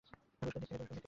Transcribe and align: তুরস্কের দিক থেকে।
তুরস্কের 0.41 0.61
দিক 0.61 0.79
থেকে। 0.81 0.95